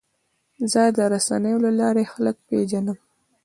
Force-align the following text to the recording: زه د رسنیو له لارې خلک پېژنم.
زه 0.71 0.81
د 0.97 0.99
رسنیو 1.13 1.57
له 1.65 1.71
لارې 1.79 2.05
خلک 2.13 2.35
پېژنم. 2.47 2.97